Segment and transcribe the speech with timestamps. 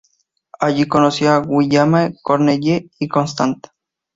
[0.59, 3.67] Allí conoció a Guillaume Corneille y Constant.